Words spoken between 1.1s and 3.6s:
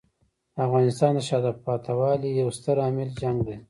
د شاته پاتې والي یو ستر عامل جنګ دی.